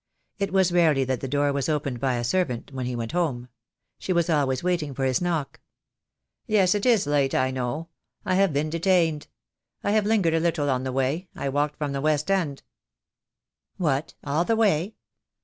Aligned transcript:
It 0.39 0.51
was 0.51 0.71
rarely 0.71 1.03
that 1.03 1.19
the 1.19 1.27
door 1.27 1.53
was 1.53 1.69
opened 1.69 1.99
by 1.99 2.15
a 2.15 2.23
servant 2.23 2.71
when 2.73 2.87
he 2.87 2.95
went 2.95 3.11
home. 3.11 3.49
She 3.99 4.11
was 4.11 4.31
always 4.31 4.63
waiting 4.63 4.95
for 4.95 5.03
his 5.05 5.21
knock. 5.21 5.59
"Yes, 6.47 6.73
it 6.73 6.87
is 6.87 7.05
late, 7.05 7.35
I 7.35 7.51
know. 7.51 7.89
I 8.25 8.33
have 8.33 8.51
been 8.51 8.71
detained. 8.71 9.27
I 9.83 9.91
have 9.91 10.07
lingered 10.07 10.33
a 10.33 10.39
little 10.39 10.71
on 10.71 10.85
the 10.85 10.91
way— 10.91 11.27
I 11.35 11.49
walked 11.49 11.77
from 11.77 11.91
the 11.91 12.01
West 12.01 12.31
End." 12.31 12.63
"What, 13.77 14.15
all 14.23 14.43
the 14.43 14.55
way? 14.55 14.95